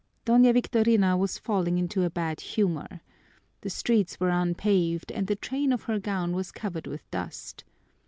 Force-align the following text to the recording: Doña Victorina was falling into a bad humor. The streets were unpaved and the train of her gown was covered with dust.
Doña 0.25 0.51
Victorina 0.51 1.15
was 1.15 1.37
falling 1.37 1.77
into 1.77 2.01
a 2.03 2.09
bad 2.09 2.39
humor. 2.41 3.01
The 3.61 3.69
streets 3.69 4.19
were 4.19 4.31
unpaved 4.31 5.11
and 5.11 5.27
the 5.27 5.35
train 5.35 5.71
of 5.71 5.83
her 5.83 5.99
gown 5.99 6.31
was 6.33 6.51
covered 6.51 6.87
with 6.87 7.07
dust. 7.11 7.63